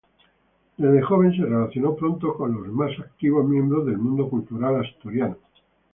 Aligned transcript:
Desde 0.77 1.03
joven 1.03 1.31
se 1.31 1.43
relacionó 1.43 1.95
pronto 1.95 2.33
con 2.35 2.55
los 2.55 2.67
más 2.69 2.89
activos 2.99 3.47
miembros 3.47 3.85
del 3.85 3.99
mundo 3.99 4.27
cultural 4.31 4.83
asturiano. 4.83 5.37